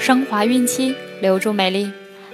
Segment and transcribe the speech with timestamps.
[0.00, 1.92] 升华孕期，留住美丽。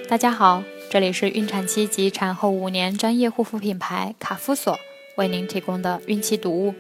[0.09, 4.79] 大家好，这里是孕产期及产后五年专业护肤品牌卡夫索
[5.17, 6.75] 为您提供的孕期读物，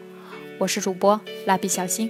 [0.58, 2.08] 我是主播蜡笔小新，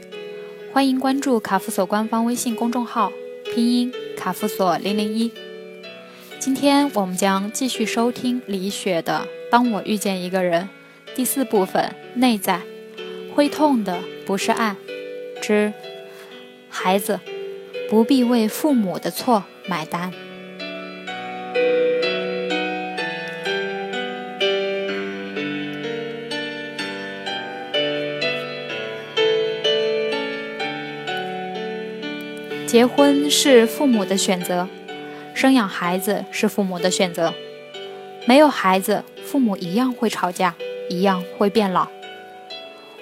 [0.75, 3.11] 欢迎关注卡夫索官方微信公众号，
[3.47, 5.33] 拼音卡夫索零零一。
[6.39, 10.69] 今天我们将继续收听李雪的《当我遇见一个人》
[11.17, 12.61] 第四部分内在，
[13.35, 14.77] 会痛的不是爱，
[15.41, 15.73] 之
[16.69, 17.19] 孩子。
[17.89, 20.13] 不必为父母的错买单。
[32.67, 34.69] 结婚是父母的选择，
[35.33, 37.33] 生养孩子是父母的选择。
[38.27, 40.57] 没有孩子，父母一样会吵架，
[40.91, 41.87] 一样会变老。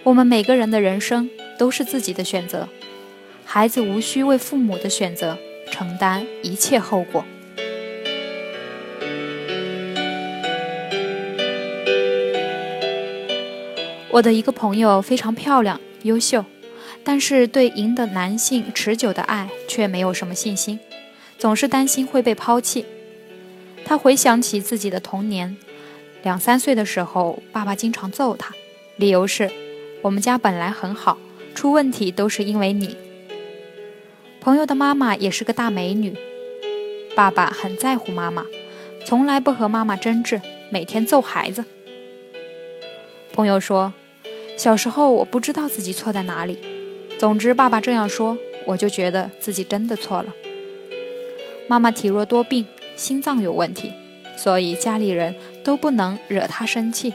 [0.05, 2.69] 我们每个人的人生都是自己的选择。
[3.55, 5.39] 孩子无需为父母的选择
[5.71, 7.25] 承担一切后果。
[14.11, 16.45] 我的一个朋友非常漂亮、优秀，
[17.05, 20.81] 但是对赢得男性持久的爱却没有什么信心，
[21.39, 22.85] 总是担心会被抛弃。
[23.85, 25.57] 他回想起自己的童年，
[26.25, 28.53] 两三岁的时候，爸爸经常揍他，
[28.97, 29.49] 理由是：
[30.03, 31.17] 我们家本来很好，
[31.55, 32.97] 出问题都是因为你。
[34.45, 36.15] 朋友的妈妈也是个大美女，
[37.17, 38.45] 爸爸很在乎妈妈，
[39.07, 41.65] 从来不和妈妈争执，每天揍孩子。
[43.33, 43.95] 朋友说，
[44.59, 46.59] 小时候我不知道自己错在哪里，
[47.19, 48.37] 总之爸爸这样说，
[48.67, 50.35] 我就觉得自己真的错了。
[51.67, 53.93] 妈妈体弱多病，心脏有问题，
[54.37, 57.15] 所以家里人都不能惹她生气。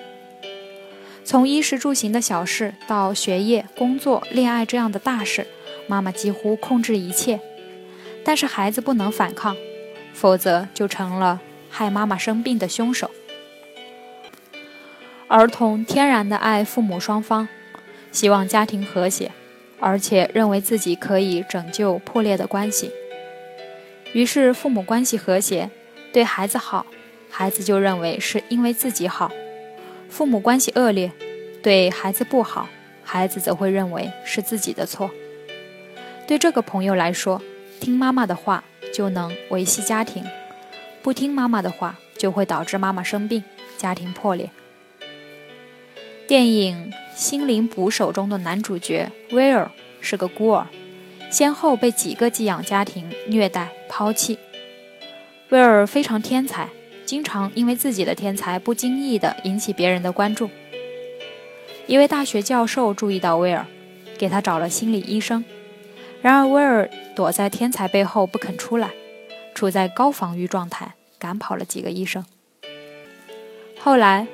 [1.23, 5.45] 从衣食住行的小事到学业、工作、恋爱这样的大事。
[5.89, 7.39] 妈妈几乎控制一切，
[8.23, 9.57] 但是孩子不能反抗，
[10.13, 13.09] 否则就成了害妈妈生病的凶手。
[15.27, 17.47] 儿童天然的爱父母双方，
[18.11, 19.31] 希望家庭和谐，
[19.79, 22.91] 而且认为自己可以拯救破裂的关系。
[24.13, 25.71] 于是父母关系和谐，
[26.13, 26.85] 对孩子好，
[27.31, 29.31] 孩子就认为是因为自己好；
[30.07, 31.11] 父母关系恶劣，
[31.63, 32.69] 对孩子不好，
[33.03, 35.09] 孩子则会认为是自己的错。
[36.29, 37.41] 对这个朋友来说，
[37.81, 38.63] 听妈妈的话
[38.93, 40.23] 就能维系家庭，
[41.01, 43.43] 不听妈妈的话就会导致妈妈生病，
[43.79, 44.51] 家庭破裂。
[46.27, 50.67] 电影《心灵捕手》中的男主角威尔是个孤儿，
[51.31, 54.37] 先后被几个寄养家庭虐待抛弃。
[55.49, 56.69] 威尔非常天才，
[57.07, 60.47] 经常因为自己的天才不经意地引起别人的关注。
[61.87, 63.65] 一位大学教授注意到威尔，
[64.19, 65.43] 给他找了心理医生。
[66.21, 68.91] 然而，威尔躲在天才背后不肯出来，
[69.55, 72.25] 处在高防御状态，赶跑了几个医生。
[73.79, 74.27] 后来，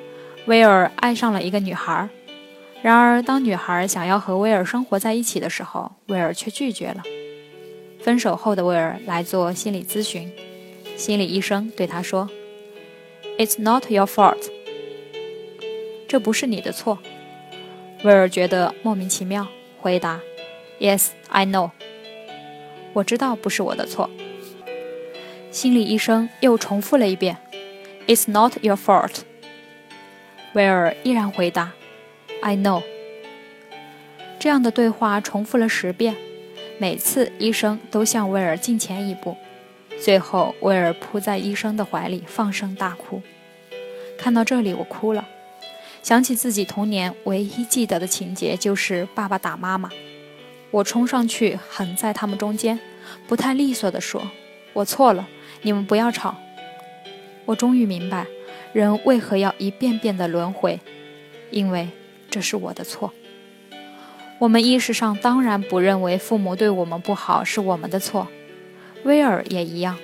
[0.48, 2.10] 威尔爱上了一个女孩。
[2.82, 7.04] 然而，当女孩想要和威尔生活在一起的时候，威尔却拒绝了。
[8.02, 10.32] 分手后的威尔来做心理咨询，
[10.96, 12.30] 心理医生对他说
[13.38, 14.50] ：“It's not your fault，
[16.08, 17.00] 这不是你的错。”
[18.04, 19.48] 威尔觉得莫名其妙，
[19.80, 20.20] 回答。
[20.80, 21.72] Yes, I know。
[22.94, 24.10] 我知道不是我的错。
[25.52, 27.38] 心理医生又重复了一遍
[28.08, 29.22] ：“It's not your fault。”
[30.54, 31.74] 威尔依然回答
[32.42, 32.84] ：“I know。”
[34.40, 36.16] 这样的对话重复了十遍，
[36.78, 39.38] 每次医生都向威尔近前一步。
[40.02, 43.22] 最后，威尔扑在医生的怀里，放声大哭。
[44.18, 45.26] 看到这里，我哭了，
[46.04, 49.90] 想起自己童年唯一记得的情节就是爸爸打妈妈。
[50.76, 52.78] 我冲上去，横在他们中间，
[53.28, 54.30] 不太利索地说
[54.74, 55.26] ：“我错了，
[55.62, 56.36] 你们不要吵。”
[57.46, 58.26] 我终于明白，
[58.74, 60.82] 人为何要一遍遍的轮回，
[61.50, 61.88] 因为
[62.30, 63.14] 这是我的错。
[64.38, 68.28] 我们意识上当然不认为父母对我们不好是我们的错，
[69.06, 69.98] 威尔也一样。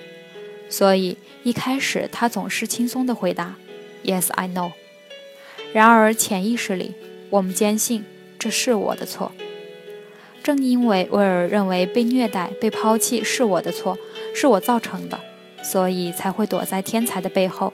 [0.69, 3.56] 所以一开始他总是轻松地回答
[4.06, 4.71] ：“Yes, I know。”
[5.73, 6.94] 然而潜意识里，
[7.29, 8.06] 我们坚信
[8.39, 9.33] 这是我的错。
[10.43, 13.97] 正因为威尔认为被虐待、被抛弃是我的错，
[14.33, 15.19] 是我造成的，
[15.63, 17.71] 所以才会躲在天才的背后，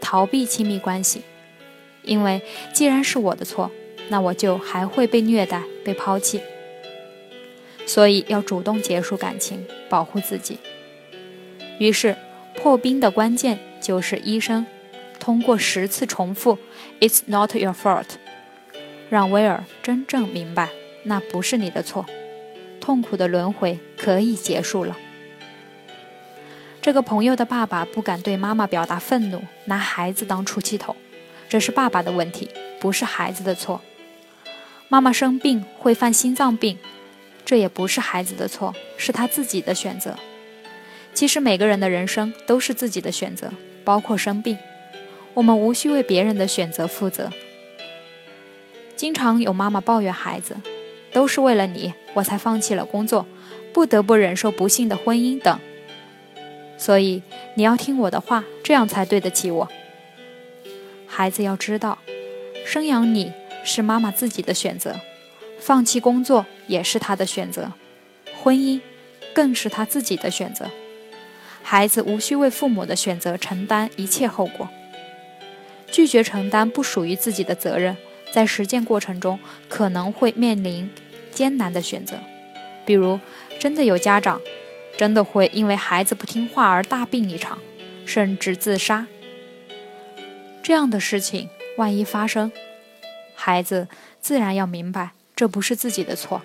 [0.00, 1.22] 逃避亲密关系。
[2.02, 3.70] 因为既然是我的错，
[4.08, 6.40] 那我就还会被虐待、被抛弃。
[7.86, 10.58] 所以要主动结束感情，保护自己。
[11.78, 12.16] 于是
[12.56, 14.64] 破冰的关键就是医生
[15.18, 16.58] 通过十次重复
[17.00, 18.06] “It's not your fault”，
[19.10, 20.70] 让威尔真正明白。
[21.04, 22.04] 那不是你的错，
[22.80, 24.96] 痛苦的轮回可以结束了。
[26.82, 30.94] 这个朋友的爸爸不敢对妈妈表达愤怒，拿孩子当出气筒，
[31.48, 33.80] 这是爸爸的问题，不是孩子的错。
[34.88, 36.78] 妈妈生病会犯心脏病，
[37.44, 40.14] 这也不是孩子的错，是他自己的选择。
[41.14, 43.50] 其实每个人的人生都是自己的选择，
[43.82, 44.58] 包括生病，
[45.32, 47.30] 我们无需为别人的选择负责。
[48.94, 50.56] 经常有妈妈抱怨孩子，
[51.14, 53.24] 都是为了你，我才放弃了工作，
[53.72, 55.58] 不得不忍受不幸的婚姻等。
[56.76, 57.22] 所以
[57.54, 59.68] 你要听我的话，这样才对得起我。
[61.06, 61.98] 孩子要知道，
[62.66, 63.32] 生养你
[63.64, 64.96] 是妈妈自己的选择，
[65.60, 67.72] 放弃工作也是她的选择，
[68.42, 68.80] 婚姻
[69.32, 70.68] 更是她自己的选择。
[71.62, 74.68] 孩子无需为父母的选择承担一切后果，
[75.86, 77.96] 拒绝承担不属于自己的责任。
[78.32, 79.38] 在实践过程中，
[79.68, 80.90] 可能会面临
[81.34, 82.18] 艰难的选择，
[82.86, 83.18] 比如
[83.58, 84.40] 真的有家长
[84.96, 87.58] 真的会因为孩子不听话而大病一场，
[88.06, 89.06] 甚至自杀。
[90.62, 92.50] 这样的事情万一发生，
[93.34, 93.88] 孩子
[94.20, 96.40] 自然要明白这不是自己的错，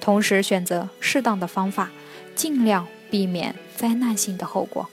[0.00, 1.90] 同时选择适当的方法，
[2.34, 4.90] 尽量避免灾难性的后果。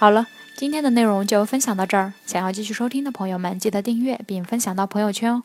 [0.00, 0.26] 好了，
[0.56, 2.14] 今天的内容就分享到这儿。
[2.24, 5.42] 想要继续收听的朋友们，记得订阅并分享到朋友圈哦。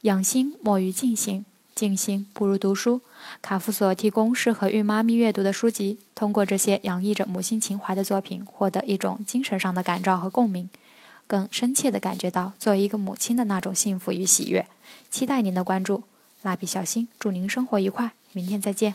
[0.00, 1.44] 养心莫于静心，
[1.74, 3.02] 静心不如读书。
[3.42, 10.70] 卡夫所提供适合孕妈咪阅读的书籍，通过这些洋溢着母性情怀的作品，获得一种精神上的感召和共鸣，
[11.26, 14.66] 更深切地感觉到作为一个母亲的那种幸福与喜悦。
[15.10, 16.04] 期待您的关注，
[16.40, 18.94] 蜡笔小新，祝您生活愉快，明天再见。